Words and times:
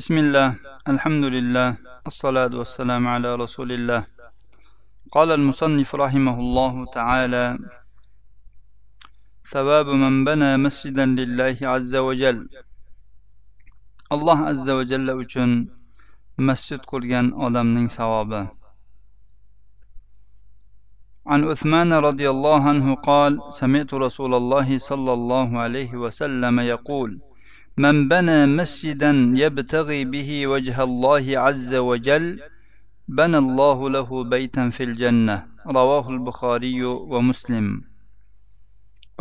بسم 0.00 0.16
الله. 0.24 0.48
الحمد 0.94 1.24
لله. 1.36 1.68
الصلاة 2.10 2.52
والسلام 2.60 3.04
على 3.14 3.30
رسول 3.36 3.70
الله. 3.76 4.02
قال 5.12 5.28
المصنف 5.38 5.90
رحمه 6.04 6.36
الله 6.44 6.74
تعالى 6.98 7.46
ثواب 9.52 9.88
من 10.04 10.24
بنى 10.24 10.56
مسجدا 10.56 11.06
لله 11.20 11.56
عز 11.62 11.94
وجل. 11.96 12.38
الله 14.16 14.38
عز 14.50 14.68
وجل 14.70 15.06
uchun 15.20 15.68
masjid 16.48 16.80
qurgan 16.80 17.36
odamning 17.36 17.92
savobi. 17.92 18.48
عن 21.26 21.44
عثمان 21.44 21.92
رضي 21.92 22.30
الله 22.30 22.60
عنه 22.68 22.94
قال 22.94 23.32
سمعت 23.52 23.94
رسول 23.94 24.32
الله 24.34 24.78
صلى 24.78 25.12
الله 25.12 25.58
عليه 25.58 25.92
وسلم 25.92 26.60
يقول 26.60 27.29
من 27.79 28.07
بنى 28.07 28.45
مسجدا 28.45 29.11
يبتغي 29.43 30.05
به 30.05 30.47
وجه 30.47 30.83
الله 30.83 31.25
عز 31.45 31.71
وجل 31.89 32.25
بنى 33.07 33.37
الله 33.37 33.89
له 33.89 34.09
بيتا 34.23 34.69
في 34.69 34.83
الجنة 34.83 35.35
رواه 35.67 36.05
البخاري 36.09 36.83
ومسلم 36.83 37.67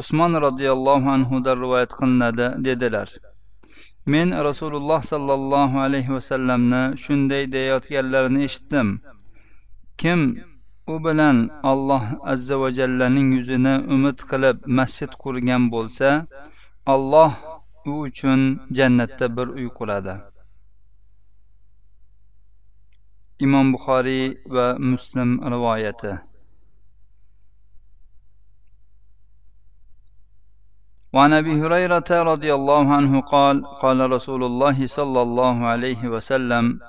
usmon 0.01 0.33
roziyallohu 0.47 1.11
anhudan 1.17 1.57
rivoyat 1.65 1.93
qilinadi 1.99 2.47
dedilar 2.67 3.09
men 4.13 4.29
rasululloh 4.49 5.01
sollallohu 5.13 5.81
alayhi 5.87 6.15
vasallamni 6.17 6.83
shunday 7.05 7.43
deyayotganlarini 7.55 8.41
eshitdim 8.49 8.89
kim 10.01 10.21
u 10.95 10.95
bilan 11.05 11.37
alloh 11.73 12.05
azza 12.33 12.57
va 12.63 12.69
jallaning 12.79 13.29
yuzini 13.37 13.75
umid 13.95 14.19
qilib 14.31 14.57
masjid 14.79 15.11
qurgan 15.23 15.63
bo'lsa 15.75 16.09
alloh 16.95 17.33
u 17.86 17.92
uchun 18.06 18.60
jannatda 18.72 19.26
bir 19.38 19.48
uy 19.48 19.70
quradi 19.78 20.16
imom 23.40 23.74
buxoriy 23.74 24.38
va 24.56 24.68
muslim 24.80 25.30
rivoyati. 25.54 26.14
وعن 31.14 31.34
أبي 31.34 31.54
هريرة 31.62 32.10
رضي 32.12 32.54
الله 32.54 32.94
عنه 32.94 33.22
قال 33.22 33.66
قال 33.66 34.12
رسول 34.12 34.44
الله 34.44 34.88
صلى 34.88 35.22
الله 35.22 35.66
عليه 35.66 36.08
وسلم 36.08 36.80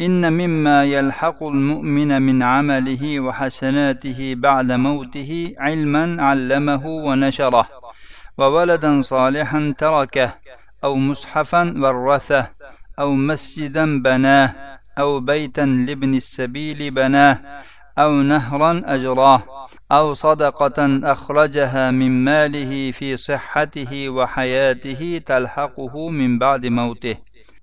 إن 0.00 0.32
مما 0.32 0.84
يلحق 0.84 1.42
المؤمن 1.42 2.22
من 2.22 2.42
عمله 2.42 3.20
وحسناته 3.20 4.34
بعد 4.34 4.72
موته 4.72 5.54
علما 5.58 6.22
علمه 6.22 6.86
ونشره. 6.86 7.85
وولدا 8.38 9.00
صالحا 9.00 9.74
تركه 9.78 10.34
أو 10.84 10.96
مصحفا 10.96 11.74
ورثه 11.76 12.50
أو 12.98 13.14
مسجدا 13.14 14.02
بناه 14.02 14.78
أو 14.98 15.20
بيتا 15.20 15.60
لابن 15.60 16.14
السبيل 16.14 16.90
بناه 16.90 17.38
أو 17.98 18.12
نهرا 18.12 18.82
أجراه 18.84 19.42
أو 19.92 20.14
صدقة 20.14 21.00
أخرجها 21.12 21.90
من 21.90 22.24
ماله 22.24 22.92
في 22.92 23.16
صحته 23.16 24.08
وحياته 24.08 25.20
تلحقه 25.26 26.08
من 26.08 26.38
بعد 26.38 26.66
موته. 26.66 27.16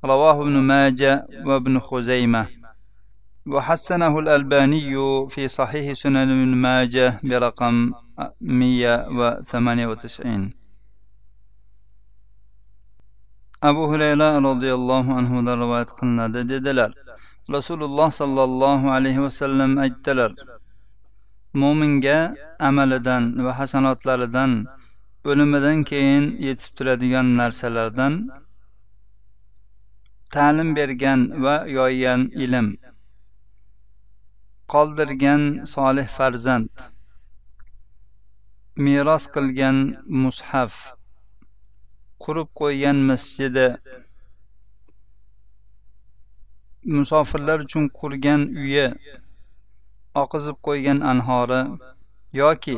رواه 0.05 0.41
ابن 0.41 0.51
ماجه 0.51 1.27
وابن 1.45 1.79
خزيمة. 1.79 2.47
وحسنه 3.47 4.19
الألباني 4.19 4.95
في 5.29 5.47
صحيح 5.47 5.93
سنن 5.93 6.17
ابن 6.17 6.55
ماجه 6.55 7.19
برقم 7.23 7.91
198 8.41 10.62
abu 13.69 13.83
hurayra 13.91 14.29
roziyallohu 14.47 15.11
anhudan 15.19 15.55
rivoyat 15.63 15.89
qilinadi 15.97 16.41
dedilar. 16.51 16.91
Rasululloh 17.55 18.09
sollallohu 18.11 18.91
alayhi 18.97 19.21
vasallam 19.21 19.71
aytdilar 19.77 20.31
mo'minga 21.61 22.17
amalidan 22.59 23.23
va 23.45 23.51
hasanotlaridan 23.59 24.51
o'limidan 25.29 25.83
keyin 25.89 26.23
yetib 26.45 26.71
turadigan 26.77 27.27
narsalardan 27.39 28.13
ta'lim 30.35 30.69
bergan 30.77 31.19
va 31.43 31.55
yoygan 31.77 32.21
ilm 32.45 32.67
qoldirgan 34.73 35.41
solih 35.75 36.07
farzand 36.17 36.73
meros 38.85 39.23
qilgan 39.35 39.77
mushaf 40.23 40.73
qurib 42.23 42.49
qo'ygan 42.59 42.97
masjidi. 43.09 43.67
Musofirlar 46.95 47.59
uchun 47.65 47.85
qurgan 47.99 48.41
uyi 48.63 48.87
oqizib 50.21 50.57
qo'ygan 50.67 50.99
anhori 51.11 51.61
yoki 52.41 52.77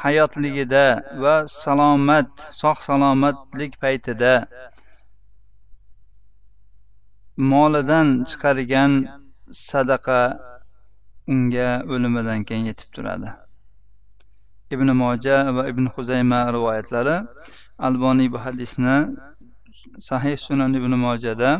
hayotligida 0.00 0.86
va 1.22 1.34
salomat 1.62 2.30
sog' 2.60 2.80
salomatlik 2.88 3.72
paytida 3.82 4.34
molidan 7.52 8.08
chiqargan 8.28 8.92
sadaqa 9.68 10.20
unga 11.32 11.70
o'limidan 11.92 12.40
keyin 12.48 12.64
yetib 12.70 12.88
turadi. 12.94 13.28
ibn 14.75 14.87
moja 15.01 15.37
va 15.55 15.63
ibn 15.71 15.85
huzayma 15.93 16.39
rivoyatlari 16.55 17.17
alboniy 17.87 18.29
bu 18.33 18.37
hadisni 18.45 18.97
sahih 20.09 20.37
sunan 20.45 20.71
ibn 20.79 20.93
mojada 21.05 21.51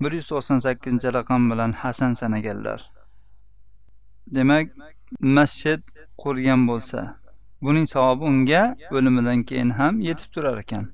bir 0.00 0.12
yuz 0.18 0.26
to'qson 0.32 0.58
sakkizinchi 0.66 1.08
raqam 1.18 1.42
bilan 1.50 1.72
hasan 1.82 2.12
sanaganlar 2.20 2.80
demak 4.36 4.66
masjid 5.38 5.80
qurgan 6.22 6.60
bo'lsa 6.70 7.00
buning 7.64 7.86
savobi 7.94 8.24
unga 8.32 8.62
o'limidan 8.96 9.38
keyin 9.48 9.70
ham 9.78 9.94
yetib 10.08 10.28
turar 10.34 10.58
ekan 10.64 10.86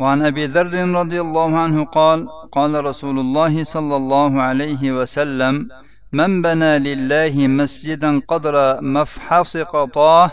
وعن 0.00 0.18
أبي 0.30 0.44
ذر 0.54 0.74
رضي 1.00 1.18
الله 1.26 1.50
عنه 1.64 1.78
قال 1.98 2.18
قال 2.56 2.72
رسول 2.90 3.16
الله 3.24 3.54
صلى 3.74 3.96
الله 4.00 4.32
عليه 4.48 4.82
وسلم 4.98 5.54
من 6.19 6.41
بنى 6.41 6.79
لله 6.79 7.47
مسجدا 7.47 8.11
قدر 8.27 8.55
مفحص 8.81 9.57
قطاه 9.57 10.31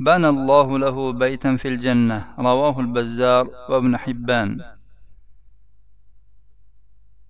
بنى 0.00 0.28
الله 0.28 0.78
له 0.78 1.12
بيتا 1.12 1.56
في 1.56 1.68
الجنة 1.68 2.18
رواه 2.38 2.80
البزار 2.80 3.44
وابن 3.70 3.96
حبان. 3.96 4.50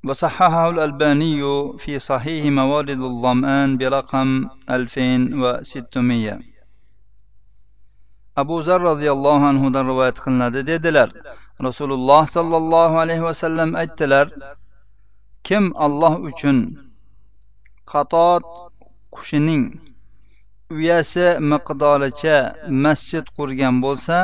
وصححه 0.05 0.71
الألباني 0.71 1.43
في 1.78 1.99
صحيح 1.99 2.44
موارد 2.60 3.00
الظمآن 3.10 3.78
برقم 3.78 4.49
2600 4.71 6.38
أبو 8.38 8.61
ذر 8.61 8.81
رضي 8.81 9.12
الله 9.12 9.47
عنه 9.47 9.81
رواية 9.81 10.11
قلنا 10.11 10.50
dedilar 10.50 11.09
rasululloh 11.62 12.26
sollallohu 12.26 12.99
alayhi 12.99 13.22
vasallam 13.22 13.75
aytdilar 13.76 14.26
kim 15.44 15.72
alloh 15.76 16.19
uchun 16.21 16.76
qatot 17.92 18.44
qushining 19.14 19.64
uyasi 20.76 21.26
miqdoricha 21.52 22.36
masjid 22.84 23.24
qurgan 23.36 23.74
bo'lsa 23.84 24.16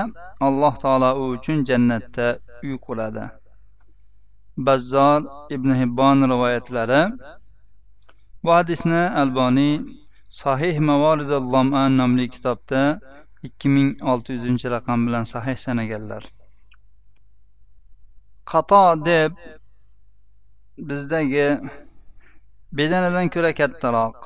alloh 0.46 0.74
taolo 0.82 1.10
u 1.20 1.24
uchun 1.36 1.58
jannatda 1.68 2.26
uy 2.64 2.76
quradi. 2.86 3.24
Bazzor 4.66 5.20
ibn 5.54 5.70
hibbon 5.80 6.18
rivoyatlari. 6.32 7.02
Bu 8.42 8.50
hadisni 8.58 9.02
alboniy 9.22 9.74
sahih 10.42 10.76
mavoridul 10.88 11.46
loman 11.52 11.90
nomli 12.00 12.26
kitobda 12.34 12.82
ikki 13.46 13.68
ming 13.74 13.88
olti 14.10 14.30
yuzinchi 14.36 14.66
raqam 14.76 14.98
bilan 15.06 15.24
sahih 15.32 15.56
sanaganlar. 15.64 16.22
Qato 18.50 18.84
deb 19.08 19.32
bizdagi 20.88 21.48
bedanadan 22.72 23.28
ko'ra 23.34 23.54
kattaroq. 23.60 24.16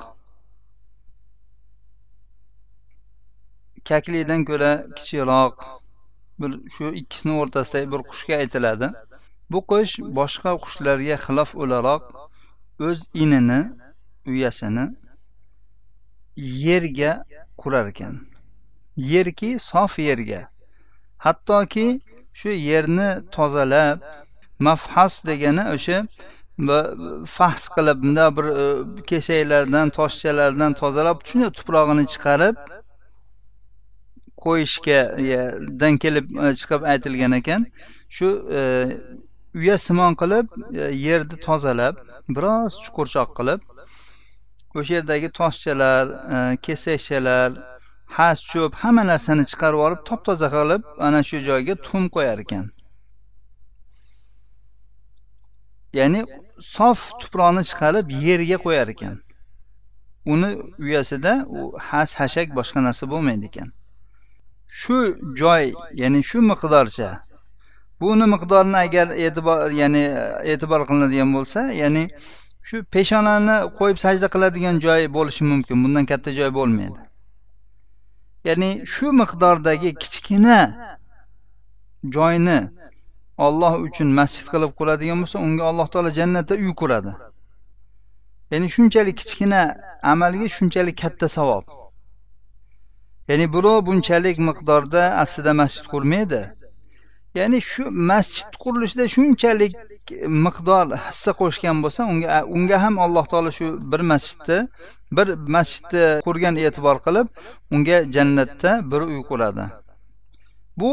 Kaklikdan 3.89 4.45
ko'ra 4.49 4.71
kichikroq. 4.97 5.55
Bir 6.39 6.51
shu 6.75 6.85
ikkisini 7.01 7.33
o'rtasidagi 7.41 7.91
bir 7.93 8.01
qushga 8.09 8.35
aytiladi. 8.43 8.87
Bu 9.51 9.59
qush 9.71 9.93
boshqa 10.19 10.51
qushlarga 10.63 11.15
xilof 11.25 11.55
o'laroq. 11.61 12.03
O'z 12.87 12.99
inini 13.23 13.61
uyasini 14.31 14.85
yerga 16.37 17.11
qurar 17.61 17.85
ekan. 17.93 18.15
Yerki 19.13 19.59
sof 19.59 19.99
yerga. 19.99 20.41
Hattoki 21.25 21.87
shu 22.39 22.49
yerni 22.49 23.09
tozalab 23.35 23.97
mafhas 24.59 25.13
degani 25.29 25.63
o'sha 25.75 25.97
fahs 26.57 27.67
qilib 27.75 28.03
bunday 28.03 28.35
bir 28.37 28.45
e, 28.45 29.05
kesaklardan 29.05 29.89
toshchalardan 29.89 30.73
tozalab 30.73 31.17
shunday 31.27 31.49
tuprog'ini 31.49 32.05
chiqarib 32.13 32.55
qo'yishgadan 34.43 35.97
kelib 35.97 36.25
e, 36.43 36.53
chiqib 36.59 36.81
aytilgan 36.91 37.31
ekan. 37.31 37.65
Shu 38.09 38.27
e, 38.51 38.61
uya 39.55 39.77
simon 39.77 40.13
qilib 40.21 40.47
yerni 41.07 41.37
tozalab 41.47 41.95
biroz 42.29 42.73
chuqurchoq 42.83 43.29
qilib 43.37 43.61
o'sha 44.75 44.93
yerdagi 44.97 45.29
toshchalar 45.39 46.05
kesakchalar 46.65 47.49
has 48.07 48.39
cho'p 48.51 48.73
hamma 48.83 49.03
narsani 49.11 49.43
chiqarib 49.51 49.79
olib 49.87 50.01
top 50.09 50.25
toza 50.25 50.47
qilib 50.57 50.81
ana 51.07 51.19
shu 51.29 51.37
joyga 51.49 51.75
tuxum 51.83 52.05
qo'yar 52.15 52.37
ekan. 52.45 52.65
Ya'ni 55.99 56.21
sof 56.59 57.11
tuproqni 57.19 57.63
chiqarib 57.69 58.09
yerga 58.25 58.57
qo'yar 58.65 58.87
ekan. 58.95 59.15
Uni 60.25 60.49
uyasida 60.79 61.45
u 61.47 61.77
has 61.79 62.15
hashak 62.19 62.55
boshqa 62.57 62.83
narsa 62.83 63.09
bo'lmaydi 63.11 63.45
ekan. 63.51 63.71
Shu 64.67 64.97
joy 65.39 65.73
ya'ni 66.01 66.23
shu 66.23 66.41
miqdorcha 66.51 67.09
buni 68.01 68.25
miqdorini 68.33 68.77
agar 68.85 69.07
e'tibor 69.25 69.71
ya'ni 69.81 70.03
e'tibor 70.51 70.81
qilinadigan 70.87 71.29
bo'lsa 71.37 71.61
ya'ni 71.81 72.03
shu 72.67 72.83
peshonani 72.95 73.57
qo'yib 73.77 73.97
sajda 74.05 74.27
qiladigan 74.33 74.75
joy 74.85 75.01
bo'lishi 75.17 75.43
mumkin 75.51 75.83
bundan 75.83 76.05
katta 76.11 76.33
joy 76.39 76.49
bo'lmaydi. 76.59 77.01
Ya'ni 78.47 78.69
shu 78.93 79.07
miqdordagi 79.21 79.91
kichkina 80.01 80.59
joyni 82.15 82.59
olloh 83.37 83.73
uchun 83.87 84.07
masjid 84.19 84.47
qilib 84.53 84.71
quradigan 84.79 85.17
bo'lsa 85.23 85.37
unga 85.47 85.63
alloh 85.71 85.87
taolo 85.93 86.09
jannatda 86.19 86.55
uy 86.63 86.73
quradi. 86.81 87.11
Ya'ni 88.51 88.67
shunchalik 88.75 89.15
kichkina 89.21 89.61
amalga 90.13 90.47
shunchalik 90.57 90.97
katta 91.03 91.27
savob. 91.37 91.63
Ya'ni 93.29 93.45
birov 93.55 93.79
bunchalik 93.87 94.37
miqdorda 94.49 95.01
aslida 95.23 95.53
masjid 95.61 95.85
qurmaydi. 95.93 96.41
Ya'ni 97.39 97.59
shu 97.71 97.83
masjid 98.11 98.49
qurilishida 98.63 99.05
shunchalik 99.15 99.73
miqdor 100.45 100.85
hissa 101.05 101.31
qo'shgan 101.41 101.77
bo'lsa 101.83 102.01
unga 102.11 102.27
unga 102.55 102.77
ham 102.83 102.95
alloh 103.05 103.25
taolo 103.31 103.51
shu 103.57 103.67
bir 103.91 104.01
masjidni 104.11 104.59
bir 105.17 105.27
masjidni 105.55 106.05
qurgan 106.27 106.55
e'tibor 106.65 106.97
qilib 107.05 107.27
unga 107.75 107.97
jannatda 108.15 108.71
bir 108.91 109.01
uy 109.11 109.21
quradi. 109.29 109.65
Bu 110.79 110.91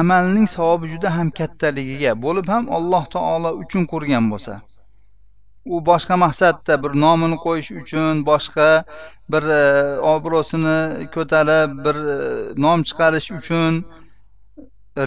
amalning 0.00 0.46
savobi 0.56 0.86
juda 0.92 1.08
ham 1.16 1.28
kattaligiga 1.38 2.12
bo'lib 2.24 2.46
ham 2.54 2.64
alloh 2.76 3.04
taolo 3.14 3.50
uchun 3.62 3.82
ko'rgan 3.92 4.24
bo'lsa. 4.32 4.54
U 5.74 5.76
boshqa 5.88 6.14
maqsadda 6.24 6.74
bir 6.84 6.92
nomini 7.04 7.36
qo'yish 7.46 7.70
uchun 7.80 8.22
boshqa 8.30 8.68
bir 9.32 9.42
e, 9.60 9.64
obro'sini 10.14 10.78
ko'tarib 11.14 11.70
bir 11.84 11.96
e, 12.14 12.16
nom 12.64 12.78
chiqarish 12.88 13.28
uchun 13.38 13.72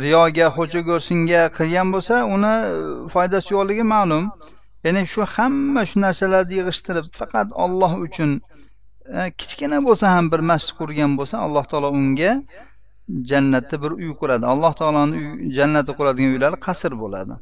riyoga 0.05 0.47
xo'ja 0.57 0.81
ko'rsinga 0.89 1.41
qilgan 1.57 1.87
bo'lsa 1.95 2.15
uni 2.35 2.53
e, 2.69 2.75
foydasi 3.13 3.49
yo'qligi 3.55 3.85
ma'lum. 3.95 4.29
Ya'ni 4.85 5.01
shu 5.13 5.21
hamma 5.35 5.81
shu 5.89 5.97
narsalarni 6.05 6.55
yig'ishtirib 6.59 7.07
faqat 7.19 7.47
olloh 7.63 7.93
uchun 8.07 8.31
e, 9.17 9.19
kichkina 9.39 9.77
bo'lsa 9.87 10.05
ham 10.15 10.31
bir 10.33 10.41
masjid 10.51 10.73
qurgan 10.79 11.11
bo'lsa 11.19 11.35
alloh 11.45 11.65
taolo 11.71 11.89
unga 11.99 12.31
jannatda 13.29 13.75
bir 13.83 13.91
uy 13.91 14.11
quradi. 14.21 14.45
Alloh 14.53 14.71
taoloni 14.79 15.17
jannatda 15.57 15.91
quradigan 15.97 16.31
uylari 16.35 16.57
qasr 16.67 16.93
bo'ladi. 17.03 17.35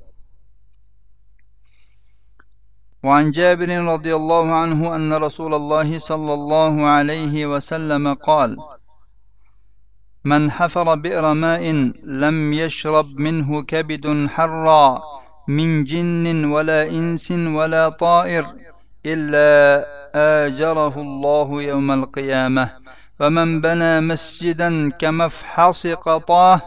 وعن 3.07 3.31
جابر 3.31 3.69
رضي 3.93 4.15
الله 4.15 4.47
عنه 4.61 4.95
أن 4.95 5.13
رسول 5.13 5.53
الله 5.53 5.89
صلى 5.97 6.33
الله 6.33 6.73
عليه 6.95 7.35
وسلم 7.51 8.13
قال 8.13 8.57
من 10.31 10.51
حفر 10.51 10.95
بئر 10.95 11.33
ماء 11.33 11.63
لم 12.23 12.53
يشرب 12.53 13.07
منه 13.19 13.49
كبد 13.71 14.27
حرا 14.27 15.01
من 15.47 15.83
جن 15.83 16.45
ولا 16.45 16.81
إنس 16.89 17.31
ولا 17.31 17.89
طائر 17.89 18.43
إلا 19.05 19.49
آجره 20.45 20.95
الله 21.07 21.49
يوم 21.61 21.91
القيامة. 21.91 22.65
ومن 23.19 23.61
بنى 23.61 24.01
مسجدا 24.01 24.89
كمفحص 24.89 25.87
قطاه 25.87 26.61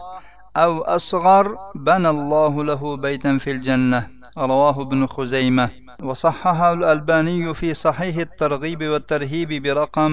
أو 0.57 0.81
أصغر 0.81 1.57
بنى 1.75 2.09
الله 2.09 2.63
له 2.63 2.97
بيتا 2.97 3.37
في 3.37 3.51
الجنة 3.51 4.07
رواه 4.37 4.81
ابن 4.81 5.07
خزيمة 5.07 5.69
وصححه 6.03 6.73
الألباني 6.73 7.53
في 7.53 7.73
صحيح 7.73 8.17
الترغيب 8.17 8.83
والترهيب 8.83 9.63
برقم 9.63 10.11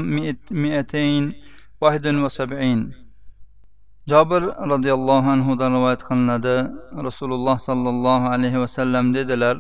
271 0.51 3.05
jobir 4.07 4.43
roziyallohu 4.73 5.29
anhudan 5.35 5.71
rivoyat 5.77 6.03
qilinadi 6.09 6.57
rasululloh 7.07 7.57
sollallohu 7.69 8.27
alayhi 8.35 8.59
vasallam 8.65 9.05
dedilar 9.17 9.57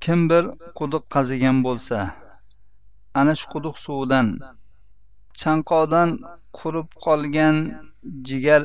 kim 0.00 0.20
bir 0.30 0.44
quduq 0.78 1.04
qazigan 1.14 1.56
bo'lsa 1.66 1.98
ana 3.18 3.32
shu 3.38 3.46
quduq 3.54 3.76
suvidan. 3.84 4.26
Chanqoqdan 5.40 6.10
qurib 6.58 6.88
qolgan 7.04 7.56
jigar 8.28 8.62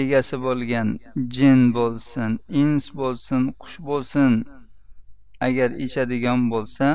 egasi 0.00 0.36
bo'lgan. 0.46 0.88
Jin 1.34 1.60
bo'lsin 1.76 2.30
ins 2.62 2.84
bo'lsin 2.98 3.42
qush 3.60 3.78
bo'lsin. 3.88 4.32
Agar 5.46 5.70
ichadigan 5.84 6.40
bo'lsa 6.52 6.88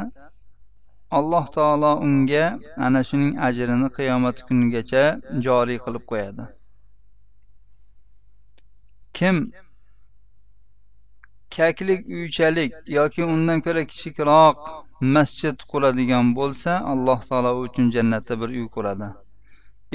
alloh 1.17 1.45
taolo 1.55 1.91
unga 2.05 2.45
ana 2.85 3.01
shuning 3.07 3.33
ajrini 3.47 3.87
qiyomat 3.97 4.37
kunigacha 4.47 5.03
joriy 5.45 5.79
qilib 5.85 6.03
qo'yadi. 6.11 6.43
Kim 9.17 9.37
kaklik 11.55 12.01
uychalik 12.17 12.71
yoki 12.97 13.21
undan 13.33 13.59
ko'ra 13.65 13.83
kichikroq 13.91 14.57
masjid 15.15 15.57
quradigan 15.71 16.25
bo'lsa 16.37 16.71
alloh 16.91 17.19
taolo 17.29 17.51
uchun 17.65 17.85
jannatda 17.95 18.33
bir 18.41 18.49
uy 18.59 18.67
quradi. 18.75 19.07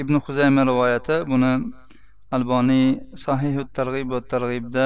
Ibn 0.01 0.13
huzayma 0.25 0.61
rivoyati 0.71 1.15
buni 1.31 1.51
alboniy 2.35 2.87
sahihu 3.25 3.61
targ'ib 3.77 4.07
va 4.13 4.19
targ'ibda 4.33 4.85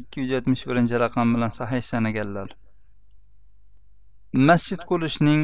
ikki 0.00 0.16
yuz 0.20 0.30
yetmish 0.36 0.62
birinchi 0.68 0.94
raqam 1.04 1.26
bilan 1.34 1.52
sahih 1.60 1.82
sanaganlar. 1.90 2.48
Masjid 4.48 4.80
qurishning 4.90 5.42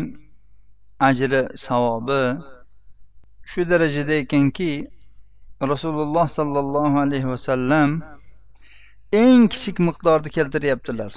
ajri 1.09 1.43
savobi 1.67 2.23
shu 3.51 3.61
darajada 3.71 4.15
ekanki 4.23 4.73
rasululloh 5.73 6.27
sollallohu 6.39 6.97
alayhi 7.05 7.29
vasallam 7.35 7.89
eng 9.13 9.49
kichik 9.49 9.79
miqdorni 9.79 10.31
keltiryaptilar. 10.31 11.13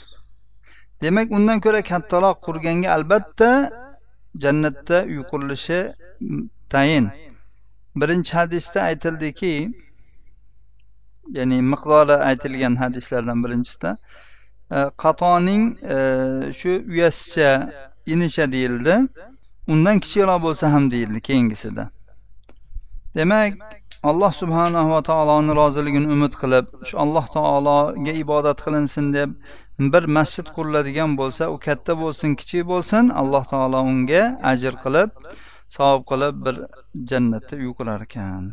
Demak 1.02 1.32
undan 1.32 1.60
ko'ra 1.60 1.82
kattaroq 1.82 2.38
qurganga 2.46 2.90
albatta 2.96 3.50
jannatda 4.44 5.04
uy 5.12 5.22
qurilishi 5.32 5.80
tayin. 6.70 7.10
Birinchi 7.96 8.34
hadisda 8.34 8.82
aytildiki 8.82 9.54
ya'ni 11.38 11.62
miqdori 11.62 12.14
aytilgan 12.30 12.76
hadislardan 12.76 13.44
birinchisida 13.44 13.98
e, 14.72 14.78
qatoning 15.04 15.64
e, 15.96 15.98
shu 16.60 16.72
uyasicha 16.94 17.52
inicha 18.06 18.52
deyildi 18.52 18.96
undan 19.68 20.00
kichikroq 20.00 20.42
bo'lsa 20.46 20.74
ham 20.74 20.92
deyildi 20.92 21.22
keyingisida. 21.22 21.90
Demak 23.16 23.54
alloh 24.10 24.32
subhanahu 24.42 24.90
va 24.96 25.02
taoloni 25.10 25.52
roziligini 25.62 26.08
umid 26.16 26.34
qilib 26.42 26.66
shu 26.88 26.96
alloh 27.04 27.26
taologa 27.38 28.14
ibodat 28.24 28.58
qilinsin 28.66 29.06
deb 29.18 29.30
bir 29.94 30.04
masjid 30.18 30.48
quriladigan 30.56 31.12
bo'lsa 31.20 31.44
u 31.54 31.58
katta 31.66 31.94
bo'lsin 32.04 32.32
kichik 32.40 32.64
bo'lsin 32.72 33.04
alloh 33.22 33.44
taolo 33.54 33.80
unga 33.92 34.24
ajr 34.52 34.74
qilib 34.84 35.10
savob 35.76 36.02
qilib 36.12 36.36
bir 36.46 36.56
jannatda 37.10 37.54
uy 37.64 37.72
qurar 37.80 38.02
ekan. 38.08 38.44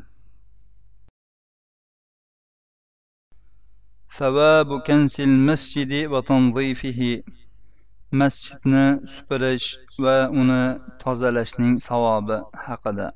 Savabu 4.18 4.76
kansil 4.88 5.32
masjidi 5.48 6.00
va 6.12 6.20
tanzifihi. 6.30 7.12
Masjidni 8.20 8.86
supurish 9.14 9.68
va 10.04 10.16
uni 10.40 10.62
tozalashning 11.02 11.74
savobi 11.88 12.38
haqida. 12.66 13.08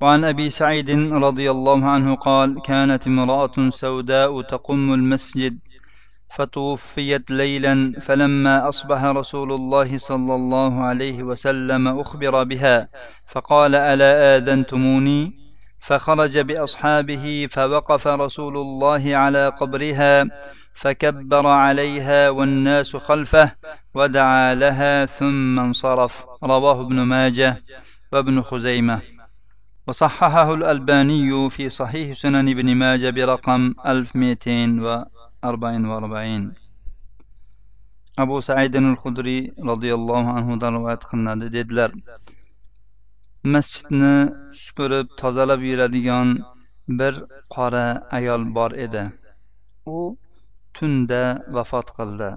وعن 0.00 0.24
أبي 0.24 0.50
سعيد 0.50 0.90
رضي 1.12 1.50
الله 1.50 1.86
عنه 1.86 2.14
قال 2.14 2.62
كانت 2.62 3.06
امرأة 3.06 3.70
سوداء 3.70 4.42
تقم 4.42 4.94
المسجد 4.94 5.58
فتوفيت 6.34 7.30
ليلا 7.30 8.00
فلما 8.00 8.68
أصبح 8.68 9.04
رسول 9.04 9.52
الله 9.52 9.98
صلى 9.98 10.34
الله 10.34 10.80
عليه 10.80 11.22
وسلم 11.22 12.00
أخبر 12.00 12.44
بها 12.44 12.88
فقال 13.26 13.74
ألا 13.74 14.36
آذنتموني؟ 14.36 15.44
فخرج 15.80 16.38
بأصحابه 16.38 17.48
فوقف 17.50 18.06
رسول 18.06 18.56
الله 18.56 19.16
على 19.16 19.48
قبرها 19.48 20.24
فكبر 20.74 21.46
عليها 21.46 22.30
والناس 22.30 22.96
خلفه 22.96 23.52
ودعا 23.94 24.54
لها 24.54 25.06
ثم 25.06 25.58
انصرف. 25.58 26.24
رواه 26.44 26.80
ابن 26.80 27.02
ماجه 27.02 27.62
وابن 28.12 28.42
خزيمة. 28.42 29.00
وصححه 29.87 30.53
الألباني 30.53 31.49
في 31.49 31.69
صحيح 31.69 32.13
سنن 32.13 32.49
ابن 32.49 32.75
ماجه 32.75 33.09
برقم 33.09 33.73
1244 33.87 36.53
أبو 38.19 38.39
سعيد 38.39 38.75
الخدري 38.75 39.53
رضي 39.71 39.93
الله 39.93 40.23
عنه 40.35 40.69
روايات 40.69 41.03
قلنadi 41.03 41.53
dedilar 41.53 41.91
masjidni 43.43 44.15
supurib 44.51 45.07
tozalab 45.21 45.61
yuradigan 45.69 46.27
bir 46.99 47.13
qora 47.55 47.87
ayol 48.17 48.43
bor 48.55 48.71
edi 48.85 49.03
u 49.85 50.17
tunda 50.73 51.23
vafot 51.55 51.87
qildi 51.97 52.29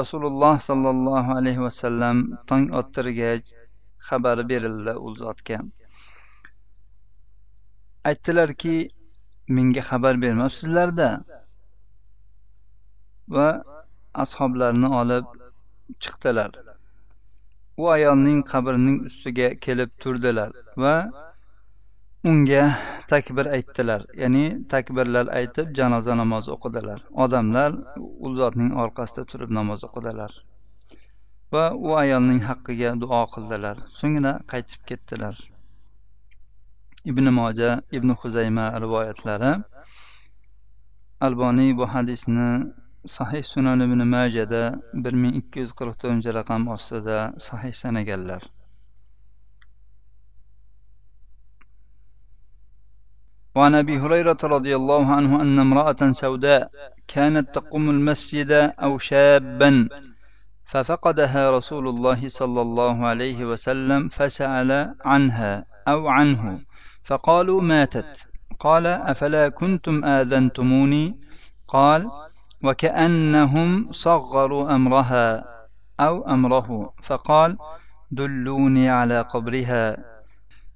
rasululloh 0.00 0.54
sollallohu 0.68 1.30
alayhi 1.38 1.64
vasallam 1.66 2.16
tong 2.48 2.64
ottirgach 2.80 3.44
xabari 4.09 4.43
berildi 4.51 4.93
u 5.05 5.15
zotga. 5.21 5.57
Aytdilarki 8.09 8.75
menga 9.55 9.83
xabar 9.89 10.15
bermabsizlarda 10.23 11.09
va 13.35 13.47
ashoblarni 14.23 14.89
olib 15.01 15.25
chiqdilar. 16.03 16.51
U 17.81 17.83
ayolning 17.95 18.39
qabrining 18.51 18.97
ustiga 19.09 19.47
kelib 19.65 19.91
turdilar 20.01 20.51
va 20.83 20.95
unga 22.29 22.63
takbir 23.11 23.45
aytdilar. 23.57 24.01
Ya'ni 24.21 24.45
takbirlar 24.73 25.25
aytib 25.39 25.67
janoza 25.79 26.13
namozi 26.21 26.49
o'qidilar. 26.55 26.99
Odamlar 27.23 27.71
u 28.25 28.33
zotning 28.39 28.71
orqasida 28.83 29.23
turib 29.31 29.51
namoz 29.59 29.83
o'qidilar. 29.87 30.31
va 31.52 31.64
u 31.86 31.88
ayolning 32.02 32.40
haqqiga 32.48 32.90
duo 33.02 33.22
qildilar 33.34 33.76
so'ngra 34.00 34.32
qaytib 34.52 34.80
ketdilar 34.88 35.36
ibn 37.10 37.26
moja 37.38 37.70
ibn 37.96 38.10
huzayma 38.20 38.66
rivoyatlari 38.84 39.52
alboniy 41.26 41.70
bu 41.78 41.84
hadisni 41.94 42.50
sahih 43.16 43.44
sunan 43.52 43.80
ibn 43.86 44.00
majada 44.14 44.62
bir 45.02 45.14
ming 45.22 45.34
ikki 45.40 45.58
yuz 45.62 45.72
qirq 45.78 45.94
to'rtinchi 46.00 46.30
raqam 46.38 46.62
ostida 46.76 47.18
sahih 47.48 47.74
sanaganlar 47.82 48.42
وعن 53.56 53.74
ابي 53.74 53.98
هريره 54.02 54.40
رضي 54.56 54.72
الله 54.80 55.04
عنه 55.16 55.32
ان 55.42 55.58
امراه 55.58 56.00
سوداء 56.22 56.70
كانت 57.08 57.46
تقوم 57.54 57.90
المسجد 57.90 58.50
او 58.84 58.98
شابا 58.98 59.88
ففقدها 60.65 61.51
رسول 61.51 61.87
الله 61.87 62.29
صلى 62.29 62.61
الله 62.61 63.05
عليه 63.05 63.45
وسلم 63.45 64.07
فسأل 64.07 64.95
عنها 65.05 65.65
أو 65.87 66.07
عنه 66.07 66.59
فقالوا 67.03 67.61
ماتت. 67.61 68.27
قال 68.59 68.87
أفلا 68.87 69.49
كنتم 69.49 70.05
آذنتموني؟ 70.05 71.19
قال 71.67 72.11
وكأنهم 72.63 73.91
صغروا 73.91 74.75
أمرها 74.75 75.43
أو 75.99 76.27
أمره. 76.27 76.93
فقال 77.03 77.57
دلوني 78.11 78.89
على 78.89 79.21
قبرها. 79.21 79.97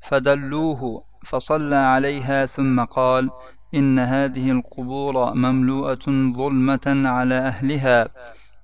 فدلوه 0.02 1.04
فصلى 1.26 1.76
عليها 1.76 2.46
ثم 2.46 2.84
قال 2.84 3.30
إن 3.76 4.00
هذه 4.00 4.52
القبور 4.52 5.34
مملوءة 5.34 6.06
ظلمة 6.38 6.88
على 7.10 7.36
أهلها. 7.36 8.10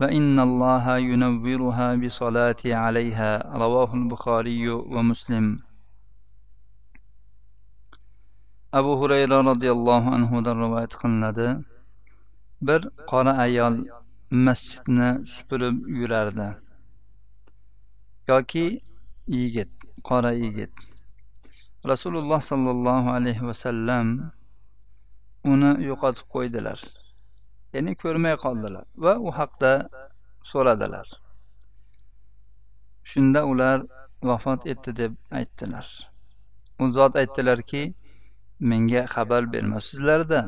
وإن 0.00 0.40
الله 0.40 0.85
ينورها 0.99 1.88
بصلاة 1.95 2.62
عليها 2.64 3.31
رواه 3.64 3.90
البخاري 3.95 4.69
ومسلم 4.69 5.47
abu 8.73 8.95
hurayra 9.00 9.43
roziyallohu 9.45 10.14
anhudan 10.14 10.55
rivoyat 10.62 10.95
qilinadi 11.00 11.49
bir 12.62 12.81
qora 13.11 13.33
ayol 13.45 13.75
masjidni 14.47 15.26
supurib 15.26 15.76
yurardi 16.00 16.49
yoki 18.31 18.67
yigit 19.26 19.71
qora 20.09 20.33
yigit 20.43 20.71
rasululloh 21.93 22.40
sollallohu 22.50 23.09
alayhi 23.19 23.47
vasallam 23.50 24.07
uni 25.52 25.71
yo'qotib 25.90 26.26
qo'ydilar 26.35 26.79
Ya'ni 27.75 27.94
ko'rmay 28.01 28.36
qoldilar 28.46 28.86
va 29.05 29.13
u 29.27 29.32
haqda 29.39 29.72
so'radilar. 30.51 31.08
Shunda 33.12 33.41
ular 33.51 33.77
vafot 34.29 34.67
etdi 34.74 34.96
deb 35.01 35.13
aytdilar. 35.39 35.88
U 36.82 36.91
zot 36.98 37.15
aytdilarki 37.22 37.84
menga 38.60 39.05
xabar 39.15 39.53
bermabsizlarda 39.53 40.41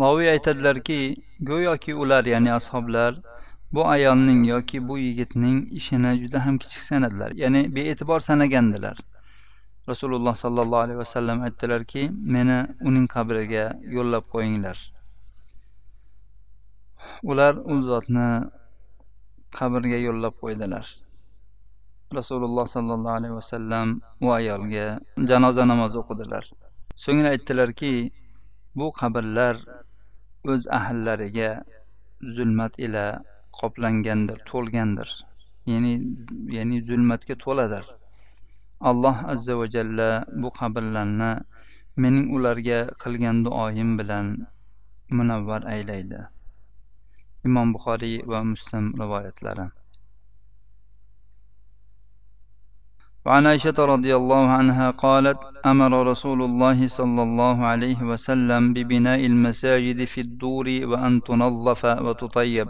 loviy 0.00 0.28
aytadilarki 0.34 0.98
go'yoki 1.40 1.94
ular 1.94 2.24
ya'ni 2.24 2.52
ashoblar 2.52 3.12
bu 3.72 3.86
ayolning 3.88 4.46
yoki 4.46 4.88
bu 4.88 4.98
yigitning 4.98 5.72
ishini 5.72 6.20
juda 6.20 6.46
ham 6.46 6.58
kichik 6.58 6.82
sanadilar 6.90 7.30
ya'ni 7.42 7.74
bee'tibor 7.76 8.20
sanagandilar. 8.20 8.96
Rasululloh 9.88 10.34
sollallohu 10.34 10.82
alayhi 10.86 10.98
vasallam 10.98 11.42
aytdilarki 11.42 12.10
meni 12.10 12.58
uning 12.80 13.06
qabriga 13.14 13.64
yo'llab 13.96 14.24
qo'yinglar. 14.34 14.93
Ular 17.30 17.54
u 17.72 17.74
zotni 17.88 18.28
qabrga 19.58 19.98
yo'llab 20.06 20.34
qo'ydilar. 20.42 20.86
Rasululloh 22.18 22.66
sollallohu 22.76 23.16
alayhi 23.20 23.36
vasallam 23.40 23.88
u 24.24 24.28
ayolga 24.38 24.86
janoza 25.30 25.64
namozi 25.72 25.96
o'qidilar. 26.02 26.44
So'ngra 27.04 27.28
aytdilarki 27.34 27.92
bu 28.78 28.86
qabrlar 29.00 29.56
o'z 30.52 30.62
ahllariga 30.78 31.50
zulmat 32.36 32.72
ila 32.86 33.04
qoplangandir 33.60 34.38
to'lgandir. 34.50 35.08
Ya'ni 35.72 35.92
ya'ni 36.56 36.76
zulmatga 36.88 37.34
to'ladir. 37.44 37.84
Alloh 38.90 39.16
azza 39.32 39.54
va 39.60 39.66
jalla 39.76 40.08
bu 40.42 40.48
qabrlarni 40.60 41.32
mening 42.02 42.26
ularga 42.36 42.78
qilgan 43.02 43.36
duoyim 43.46 43.90
bilan 43.98 44.26
munavvar 45.16 45.62
aylaydi. 45.74 46.20
Imom 47.44 47.72
buxoriy 47.74 48.22
va 48.26 48.44
muslim 48.44 48.92
rivoyatlari. 49.00 49.70
وعن 53.24 53.46
عائشة 53.46 53.74
رضي 53.78 54.16
الله 54.16 54.48
عنها 54.48 54.90
قالت 54.90 55.38
أمر 55.66 56.06
رسول 56.06 56.42
الله 56.42 56.88
صلى 56.88 57.22
الله 57.22 57.66
عليه 57.66 58.02
وسلم 58.02 58.72
ببناء 58.72 59.26
المساجد 59.26 60.04
في 60.04 60.20
الدور 60.20 60.80
وأن 60.84 61.22
تنظف 61.22 61.84
وتطيب 61.84 62.68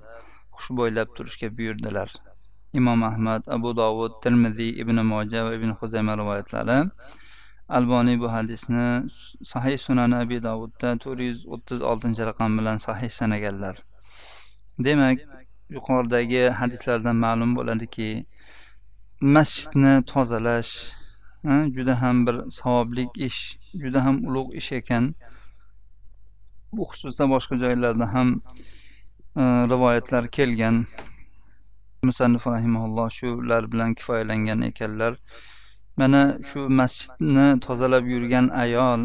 xushbo'ylab 0.57 1.09
turishga 1.17 1.49
buyurdilar. 1.59 2.09
Imom 2.79 3.01
ahmad 3.11 3.43
abu 3.57 3.71
dovud 3.83 4.13
termiziy 4.25 4.73
ibn 4.83 4.97
moja 5.13 5.45
va 5.47 5.53
ibn 5.59 5.71
huzayma 5.81 6.17
rivoyatlari. 6.21 6.79
Alboniy 7.69 8.17
bu 8.23 8.29
hadisni 8.37 8.89
sahih 9.53 9.79
sunani 9.87 10.17
abi 10.23 10.43
dovudda 10.49 10.89
to'rt 11.03 11.21
yuz 11.29 11.39
o'ttiz 11.55 11.81
oltinchi 11.91 12.23
raqam 12.31 12.51
bilan 12.59 12.77
sahih 12.87 13.11
sanaganlar. 13.21 13.77
Demak 14.85 15.19
yuqoridagi 15.77 16.43
hadislardan 16.61 17.17
ma'lum 17.25 17.51
bo'ladiki 17.59 18.09
masjidni 19.37 19.95
tozalash 20.13 20.73
juda 21.45 22.03
ham 22.03 22.27
bir 22.27 22.37
savobli 22.51 23.09
ish 23.15 23.59
juda 23.75 24.05
ham 24.05 24.17
ulug' 24.29 24.55
ish 24.55 24.73
ekan. 24.73 25.15
Bu 26.73 26.83
xususda 26.91 27.25
boshqa 27.35 27.57
joylarda 27.63 28.07
ham 28.15 28.29
e, 29.37 29.43
rivoyatlar 29.73 30.29
kelgan. 30.29 30.87
Musannif 32.03 32.47
rahimaulloh 32.47 33.11
shular 33.11 33.73
bilan 33.73 33.95
kifoyalangan 33.95 34.61
ekanlar. 34.71 35.15
Mana 35.97 36.23
shu 36.49 36.69
masjidni 36.81 37.61
tozalab 37.61 38.05
yurgan 38.07 38.49
ayol 38.49 39.01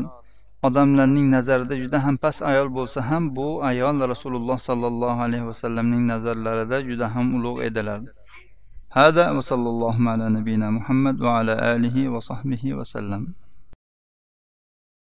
odamlarning 0.64 1.26
nazarida 1.36 1.74
juda 1.82 1.98
ham 2.04 2.16
past 2.24 2.40
ayol 2.50 2.68
bo'lsa 2.78 3.00
ham 3.10 3.32
bu 3.36 3.48
ayol 3.70 3.96
rasululloh 4.12 4.58
sollallohu 4.68 5.20
alayhi 5.26 5.46
vasallamning 5.50 6.02
nazarlarida 6.12 6.78
juda 6.88 7.06
ham 7.14 7.26
ulug' 7.38 7.62
edilar 7.68 8.00
هذا 9.00 9.30
وصلى 9.30 9.68
الله 9.74 9.96
على 10.10 10.26
نبينا 10.28 10.66
محمد 10.70 11.16
وعلى 11.22 11.54
آله 11.74 11.96
وصحبه 12.08 12.62
وسلم 12.78 13.22